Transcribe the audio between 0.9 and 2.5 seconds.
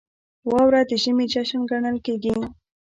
ژمي جشن ګڼل کېږي.